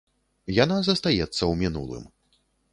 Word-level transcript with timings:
Яна 0.63 0.77
застаецца 0.87 1.37
ў 1.37 1.53
мінулым. 1.63 2.05